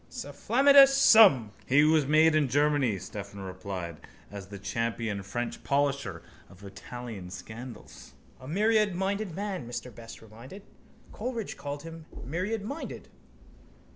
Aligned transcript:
Sufflaminandus 0.09 0.95
sum. 0.97 1.51
—He 1.67 1.83
was 1.83 2.07
made 2.07 2.33
in 2.33 2.47
Germany, 2.49 2.97
Stephen 2.97 3.39
replied, 3.41 3.97
as 4.31 4.47
the 4.47 4.57
champion 4.57 5.21
French 5.21 5.63
polisher 5.63 6.23
of 6.49 6.63
Italian 6.63 7.29
scandals. 7.29 8.13
—A 8.39 8.47
myriadminded 8.47 9.35
man, 9.35 9.67
Mr 9.67 9.93
Best 9.93 10.19
reminded. 10.23 10.63
Coleridge 11.11 11.55
called 11.55 11.83
him 11.83 12.07
myriadminded. 12.25 13.09